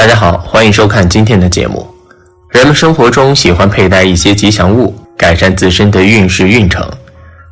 [0.00, 1.86] 大家好，欢迎收看今天的节目。
[2.48, 6.82] 人们生活中喜欢佩戴一些吉祥物，改善自身的运势运程，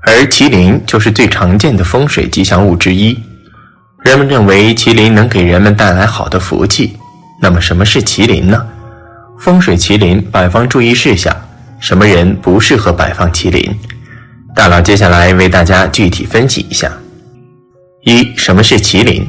[0.00, 3.14] 而麒麟就是最常见的风水吉祥物之一。
[4.02, 6.96] 人们认为麒麟能给人们带来好的福气。
[7.38, 8.66] 那么，什么是麒麟呢？
[9.38, 11.36] 风水麒麟摆放注意事项，
[11.78, 13.70] 什么人不适合摆放麒麟？
[14.54, 16.90] 大佬接下来为大家具体分析一下。
[18.04, 19.28] 一、什么是麒麟？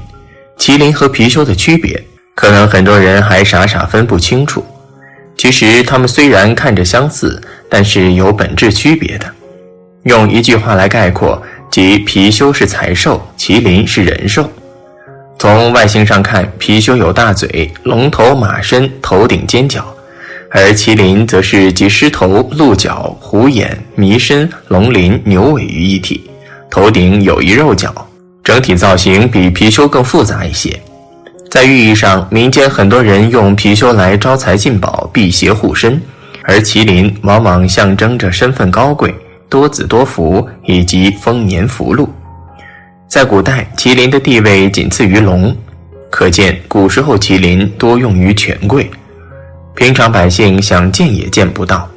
[0.58, 2.02] 麒麟和貔貅的区别。
[2.40, 4.64] 可能很多人还傻傻分不清楚，
[5.36, 9.26] 其实它们虽然看着相似，但是有本质区别的。
[10.04, 14.50] 用一句话来概括，即貔貅是财兽，麒麟是人兽。
[15.38, 19.84] 从外形上看，貔貅有大嘴、龙头马身、头顶尖角，
[20.50, 26.32] 而麒麟则是集狮头、鹿角、虎眼、麋身、龙鳞、牛尾于一体，
[26.72, 27.94] 头顶有一肉角，
[28.42, 30.80] 整体造型比貔貅更复杂一些。
[31.50, 36.00] 在寓意上，民间很多人用貔貅来招财进宝、辟邪护身，
[36.44, 39.14] 而麒麟往往象征着身份高贵、
[39.50, 42.08] 多子多福以及丰年福禄。
[43.08, 45.56] 在古代，麒麟的地位仅次于龙，
[46.12, 48.88] 可见古时候麒麟多用于权贵，
[49.74, 51.90] 平常百姓想见也见不到。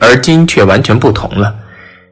[0.00, 1.54] 而今却完全不同了，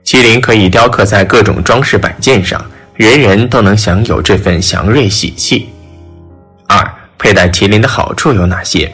[0.04, 2.64] 麒麟可以雕刻在各种装饰摆件上，
[2.94, 5.68] 人人都能享有这份祥瑞喜气。
[6.68, 6.84] 二、
[7.18, 8.92] 佩戴麒麟的好处有哪些？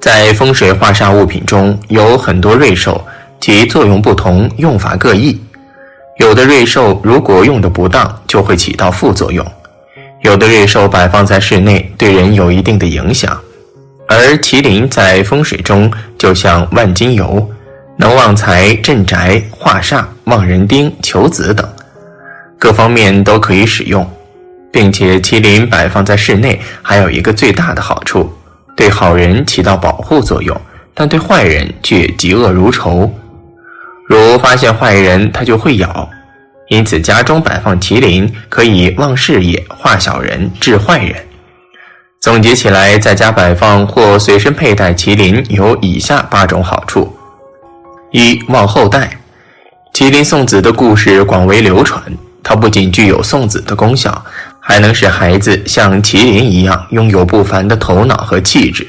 [0.00, 3.04] 在风水化煞物品中有很多瑞兽，
[3.40, 5.40] 其作用不同，用法各异。
[6.18, 9.44] 有的瑞兽如果用的不当，就会起到副作用；
[10.22, 13.38] 有的瑞兽摆放在室内，对人有一定的影响。
[14.08, 17.48] 而麒麟在风水中就像万金油，
[17.96, 21.66] 能旺财、镇宅、化煞、旺人丁、求子等，
[22.58, 24.04] 各方面都可以使用。
[24.72, 28.32] 并且麒麟摆放在室内，还有一个最大的好处，
[28.74, 30.58] 对好人起到保护作用，
[30.94, 33.12] 但对坏人却嫉恶如仇。
[34.08, 36.08] 如发现坏人，他就会咬。
[36.68, 41.14] 因此，家中摆放麒麟可以旺事业、化小人、治坏人。
[42.18, 47.14] 总结起来，在家摆放或随身佩戴麒麟有以下八种好处：
[48.10, 49.18] 一、旺后代。
[49.92, 52.02] 麒麟送子的故事广为流传，
[52.42, 54.24] 它不仅具有送子的功效。
[54.64, 58.86] 还能使孩子像麒麟一样拥有不凡的头脑和气质，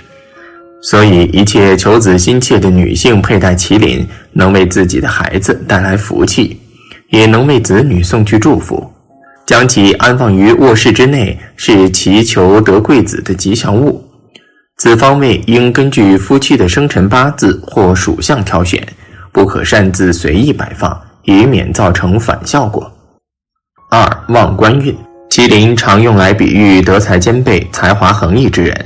[0.83, 6.61] 所以一切求子心切的女性佩戴麒麟，能为自己的孩子带来福气，
[7.09, 8.87] 也能为子女送去祝福。
[9.47, 14.07] 将其安放于卧室之内，是祈求得贵子的吉祥物。
[14.77, 18.81] 此方位应根据夫妻的生辰八字或属相挑选，
[19.31, 22.89] 不可擅自随意摆放，以免造成反效果。
[23.89, 24.95] 二望官运。
[25.33, 28.85] 麒麟常用来比喻德才兼备、才华横溢之人，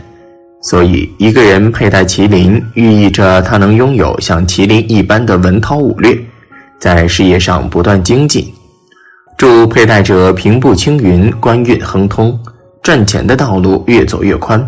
[0.61, 6.17] 所以一个人佩戴麒麟，寓意着他能拥有像麒麟一般的文韬武略，
[6.79, 8.49] 在事业上不断精进，
[9.37, 12.39] 祝佩戴者平步青云、官运亨通，
[12.81, 14.65] 赚钱的道路越走越宽。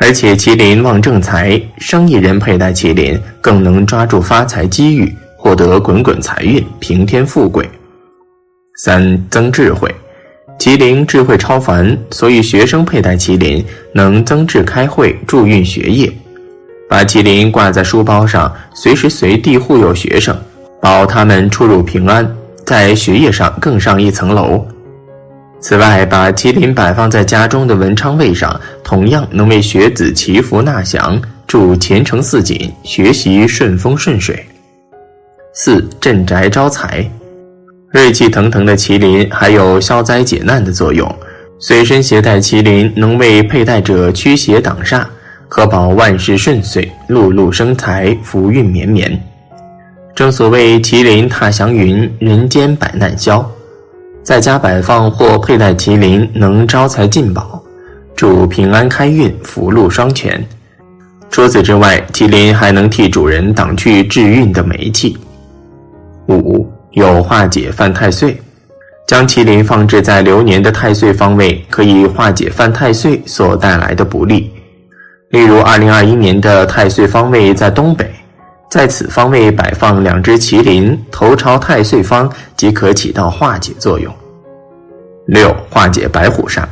[0.00, 7.68] 而且麒麟旺正财，生意人佩戴麒麟更能抓住发财机遇，获得滚滚财运、平添富贵。
[8.76, 9.92] 三增智慧。
[10.58, 16.12] 麒麟智慧超凡，所以学生佩戴麒麟能增智开慧、助运学业。
[16.88, 20.36] 把麒麟挂在书包上，随时随地护佑学生，
[20.80, 22.28] 保他们出入平安，
[22.66, 24.66] 在学业上更上一层楼。
[25.60, 34.44] 此外，把麒麟摆放在家中的文昌位上，同样能为学子祈福纳祥，祝前程似锦，学习顺风顺水。
[35.54, 37.08] 四镇宅招财。
[37.90, 41.10] 锐气腾腾的麒麟还有消灾解难的作用，
[41.58, 45.04] 随身携带麒麟能为佩戴者驱邪挡煞，
[45.48, 49.18] 可保万事顺遂、路路生财、福运绵绵。
[50.14, 53.50] 正所谓麒麟踏祥云，人间百难消。
[54.22, 57.62] 在家摆放或佩戴麒麟，能招财进宝，
[58.14, 60.46] 祝平安开运、福禄双全。
[61.30, 65.16] 除此之外，麒麟还能替主人挡去致运的霉气。
[66.26, 66.70] 五。
[66.92, 68.40] 有化解犯太岁，
[69.06, 74.50] 将麒麟放置在流年的太岁方位，可以化解犯太岁所带来的不利。
[75.30, 78.10] 例如，二零二一年的太岁方位在东北，
[78.70, 84.12] 在此方位摆放两只麒麟，头朝太岁方，即可起到化解作用。
[85.26, 86.64] 六、化解白虎煞，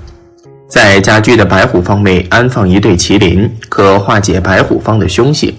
[0.66, 5.54] 在家居的白虎方位安放一对麒麟，可化解白虎方的凶性，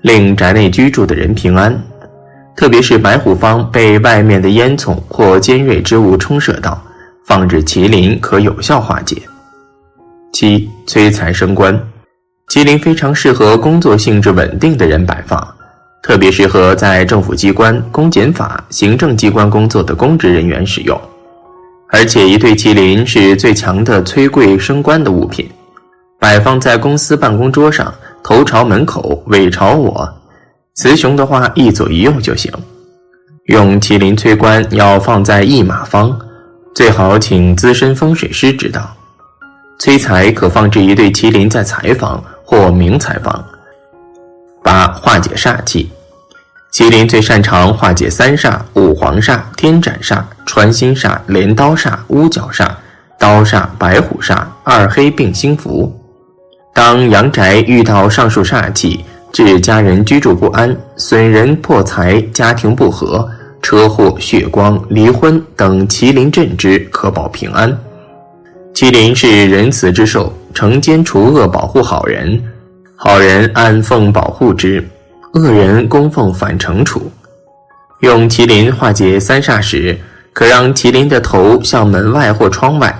[0.00, 1.80] 令宅内居住的人平安。
[2.56, 6.80] 特别是白虎方被外面的烟囱或尖锐之物冲射到，
[7.24, 9.20] 放置麒麟可有效化解。
[10.32, 11.74] 七催财升官，
[12.48, 15.46] 麒麟非常适合工作性质稳定的人摆放，
[16.02, 20.98] 特别适合在政府机关、公检法、行政机关工作的公职人员使用。
[21.88, 25.46] 而且，一对麒麟是最强的催贵升官的物品，
[26.18, 30.08] 摆放在公司办公桌上，头朝门口，尾朝我。
[30.74, 32.52] 雌雄的话，一左一右就行。
[33.46, 36.18] 用麒麟催官要放在一马方，
[36.74, 38.94] 最好请资深风水师指导。
[39.78, 42.22] 催财可放置一对麒麟在财房。
[42.44, 43.42] 或明财房。
[44.62, 45.90] 八化解煞气，
[46.70, 52.68] 麒麟最擅长化解三煞、五黄煞、天斩煞、穿心煞、镰刀煞、屋角煞、
[53.18, 55.98] 刀煞、白虎煞、二黑并星符。
[56.74, 63.28] 当阳宅遇到上述煞气，致家人居住不安、损人破财、家庭不和、
[63.62, 67.76] 车祸、血光、离婚等，麒麟镇之，可保平安。
[68.74, 70.32] 麒麟是仁慈之兽。
[70.54, 72.38] 惩奸除恶，保护好人，
[72.94, 74.86] 好人安奉保护之，
[75.32, 77.10] 恶人供奉反惩处。
[78.00, 79.98] 用麒麟化解三煞时，
[80.34, 82.90] 可让麒麟的头向门外或窗外；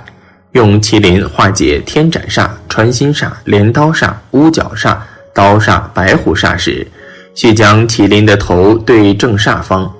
[0.52, 4.96] 用麒麟化解天斩煞、穿心煞、镰刀煞、屋角煞、
[5.34, 6.87] 刀煞、白虎煞时，
[7.34, 9.90] 需将麒麟的头对正煞方。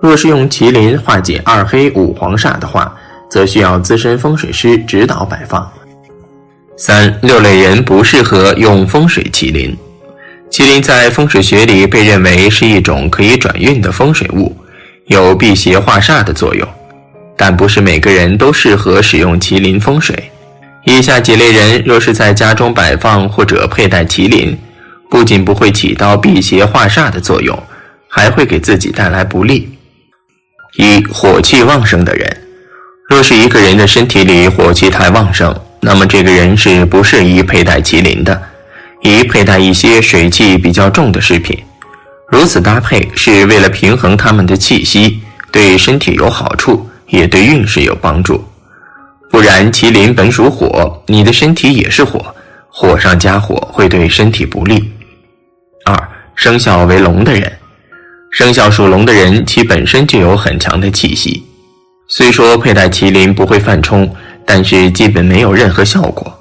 [0.00, 2.94] 若是用麒麟化解二黑五黄煞的话，
[3.30, 5.70] 则需要资深风水师指导摆放。
[6.76, 9.76] 三六类人不适合用风水麒麟。
[10.50, 14.54] 麒麟在风水学里被认为是一种可以转运的风水物，
[15.06, 16.68] 有辟邪化煞的作用，
[17.36, 20.30] 但不是每个人都适合使用麒麟风水。
[20.88, 24.56] 以下几类人若是在家中摆放或者佩戴麒麟，
[25.10, 27.60] 不仅不会起到辟邪化煞的作用，
[28.08, 29.68] 还会给自己带来不利。
[30.76, 32.36] 一火气旺盛的人，
[33.08, 35.52] 若是一个人的身体里火气太旺盛。
[35.80, 38.40] 那么这个人是不适宜佩戴麒麟的，
[39.02, 41.58] 宜佩戴一些水气比较重的饰品。
[42.30, 48.44] 如此搭配是为了平衡他们的气息，对身体有好处，也对运势有帮助。
[49.36, 52.34] 不然，麒麟本属火，你的身体也是火，
[52.70, 54.90] 火上加火会对身体不利。
[55.84, 57.52] 二，生肖为龙的人，
[58.30, 61.44] 生肖属龙的人其本身就有很强的气息，
[62.08, 64.10] 虽说佩戴麒麟不会犯冲。
[64.46, 66.34] 但是基本没有任何效果，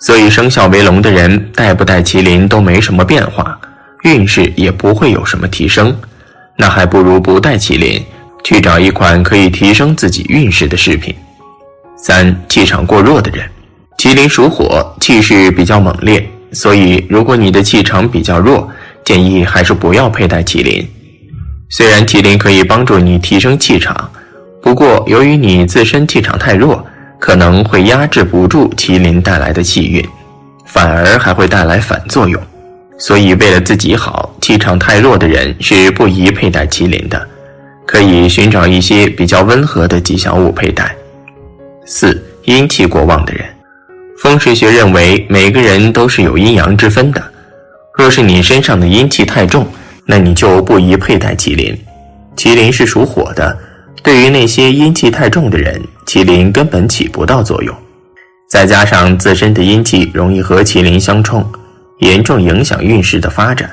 [0.00, 3.58] 所以生肖为龙的人戴不戴麒麟都没什么变化，
[4.02, 5.98] 运势也不会有什么提升。
[6.58, 8.04] 那还不如不戴麒麟，
[8.44, 11.14] 去找一款可以提升自己运势的饰品。
[12.06, 13.44] 三气场过弱的人，
[13.98, 18.70] 麒麟属火，气势比较猛烈，所以如果你的气场比较弱，
[19.04, 20.88] 建议还是不要佩戴麒麟。
[21.68, 24.08] 虽然麒麟可以帮助你提升气场，
[24.62, 26.86] 不过由于你自身气场太弱。
[27.18, 30.06] 可能会压制不住麒麟带来的气运，
[30.66, 32.40] 反而还会带来反作用。
[32.98, 37.26] 所以，为了自己好，气场太弱的人是不宜佩戴麒麟的，
[37.86, 40.94] 可以寻找一些比较温和的吉祥物佩戴。
[41.88, 43.46] 四、阴气过旺的人，
[44.18, 47.22] 风水学认为每个人都是有阴阳之分的。
[47.96, 49.64] 若是你身上的阴气太重，
[50.04, 51.78] 那你就不宜佩戴麒麟。
[52.36, 53.56] 麒麟是属火的。
[54.02, 57.74] 对于那些阴气太重的人，麒麟根本起不到作用。
[58.48, 61.44] 再加上自身的阴气容易和麒麟相冲，
[62.00, 63.70] 严重影响运势的发展，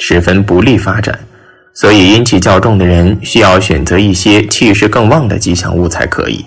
[0.00, 1.16] 十分不利发展。
[1.72, 6.44] 所以阴气较重的人需要选择一些气势更旺的吉祥物才可以。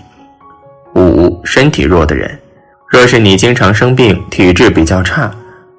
[1.06, 2.38] 五、身体弱的人，
[2.90, 5.32] 若是你经常生病，体质比较差，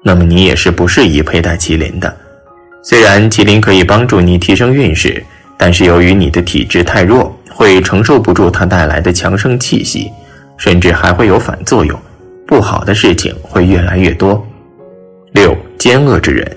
[0.03, 2.15] 那么你也是不适宜佩戴麒麟的。
[2.83, 5.23] 虽然麒麟可以帮助你提升运势，
[5.57, 7.35] 但是由于你的体质太弱。
[7.51, 10.09] 会承受不住它带来的强盛气息，
[10.55, 11.99] 甚至还会有反作用，
[12.47, 14.41] 不好的事情会越来越多。
[15.33, 16.49] 六奸恶之人，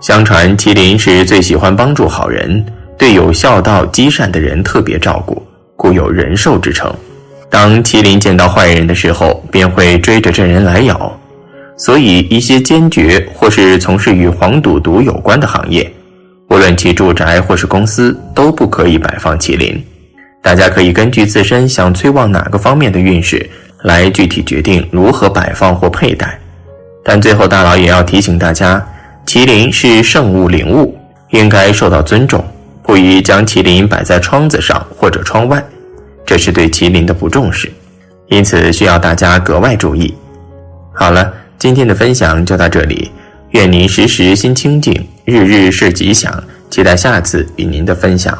[0.00, 2.66] 相传麒麟是最喜欢帮助好人，
[2.98, 5.40] 对有孝道积善的人特别照顾，
[5.76, 6.92] 故有人兽之称。
[7.50, 11.18] 当麒麟见到坏人的时候，便会追着这人来咬，
[11.76, 15.90] 所以一些坚决或是从事与黄赌毒有关的行业，
[16.50, 19.82] 无论其住宅或是公司，都不可以摆放麒麟。
[20.42, 23.48] 大家可以根据自身想催旺哪个方面的运势，
[23.82, 26.38] 来具体决定如何摆放或佩戴。
[27.02, 28.86] 但最后，大佬也要提醒大家，
[29.26, 30.96] 麒麟是圣物灵物，
[31.30, 32.44] 应该受到尊重，
[32.82, 35.62] 不宜将麒麟摆在窗子上或者窗外，
[36.28, 37.72] 这是对麒麟的不重视，
[38.26, 40.14] 因此需要大家格外注意。
[40.92, 43.10] 好了，今天的分享就到这里，
[43.52, 48.38] 愿您时时心清静，日日是吉祥，期待下次与您的分享。